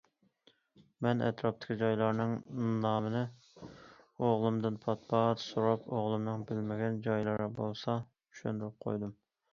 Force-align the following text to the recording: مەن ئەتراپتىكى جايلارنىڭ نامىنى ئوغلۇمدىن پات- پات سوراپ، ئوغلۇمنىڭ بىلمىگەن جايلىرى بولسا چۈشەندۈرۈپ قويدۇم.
مەن 1.05 1.19
ئەتراپتىكى 1.25 1.75
جايلارنىڭ 1.81 2.31
نامىنى 2.85 3.21
ئوغلۇمدىن 3.67 4.81
پات- 4.87 5.05
پات 5.13 5.45
سوراپ، 5.45 5.87
ئوغلۇمنىڭ 5.99 6.47
بىلمىگەن 6.53 7.01
جايلىرى 7.09 7.51
بولسا 7.61 8.01
چۈشەندۈرۈپ 8.09 8.85
قويدۇم. 8.89 9.15